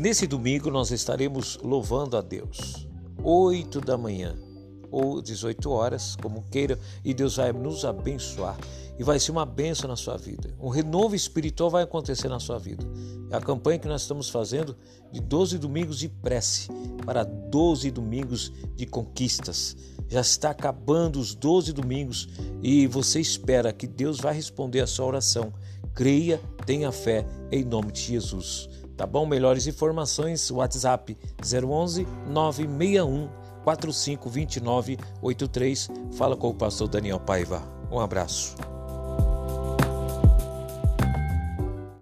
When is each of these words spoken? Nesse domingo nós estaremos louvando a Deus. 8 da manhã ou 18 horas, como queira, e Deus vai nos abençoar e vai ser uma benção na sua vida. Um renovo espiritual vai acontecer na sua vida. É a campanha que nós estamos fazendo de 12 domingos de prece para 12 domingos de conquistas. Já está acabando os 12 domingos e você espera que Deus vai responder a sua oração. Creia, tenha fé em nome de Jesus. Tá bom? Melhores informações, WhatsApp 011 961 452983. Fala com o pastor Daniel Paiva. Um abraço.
Nesse 0.00 0.26
domingo 0.26 0.70
nós 0.70 0.90
estaremos 0.90 1.58
louvando 1.62 2.16
a 2.16 2.22
Deus. 2.22 2.88
8 3.22 3.82
da 3.82 3.98
manhã 3.98 4.34
ou 4.90 5.20
18 5.20 5.70
horas, 5.70 6.16
como 6.16 6.42
queira, 6.50 6.78
e 7.04 7.12
Deus 7.12 7.36
vai 7.36 7.52
nos 7.52 7.84
abençoar 7.84 8.56
e 8.98 9.04
vai 9.04 9.20
ser 9.20 9.30
uma 9.30 9.44
benção 9.44 9.88
na 9.88 9.96
sua 9.96 10.16
vida. 10.16 10.56
Um 10.58 10.70
renovo 10.70 11.14
espiritual 11.14 11.68
vai 11.68 11.82
acontecer 11.82 12.28
na 12.28 12.40
sua 12.40 12.58
vida. 12.58 12.82
É 13.30 13.36
a 13.36 13.42
campanha 13.42 13.78
que 13.78 13.88
nós 13.88 14.00
estamos 14.00 14.30
fazendo 14.30 14.74
de 15.12 15.20
12 15.20 15.58
domingos 15.58 15.98
de 15.98 16.08
prece 16.08 16.68
para 17.04 17.22
12 17.22 17.90
domingos 17.90 18.50
de 18.74 18.86
conquistas. 18.86 19.76
Já 20.08 20.22
está 20.22 20.48
acabando 20.48 21.20
os 21.20 21.34
12 21.34 21.74
domingos 21.74 22.26
e 22.62 22.86
você 22.86 23.20
espera 23.20 23.70
que 23.70 23.86
Deus 23.86 24.18
vai 24.18 24.32
responder 24.32 24.80
a 24.80 24.86
sua 24.86 25.04
oração. 25.04 25.52
Creia, 25.94 26.40
tenha 26.64 26.90
fé 26.90 27.26
em 27.52 27.62
nome 27.64 27.92
de 27.92 28.00
Jesus. 28.00 28.66
Tá 29.00 29.06
bom? 29.06 29.24
Melhores 29.24 29.66
informações, 29.66 30.50
WhatsApp 30.50 31.16
011 31.42 32.06
961 32.26 33.30
452983. 33.64 35.88
Fala 36.12 36.36
com 36.36 36.50
o 36.50 36.54
pastor 36.54 36.86
Daniel 36.86 37.18
Paiva. 37.18 37.62
Um 37.90 37.98
abraço. 37.98 38.54